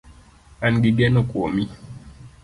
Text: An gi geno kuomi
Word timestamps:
An 0.65 0.73
gi 0.81 0.91
geno 0.97 1.19
kuomi 1.29 1.63